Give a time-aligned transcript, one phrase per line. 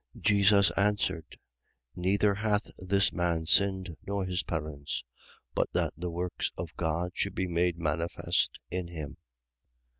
[0.17, 0.21] 9:3.
[0.23, 1.37] Jesus answered:
[1.95, 5.03] Neither hath this man sinned, nor his parents;
[5.53, 9.17] but that the works of God should be made manifest in him.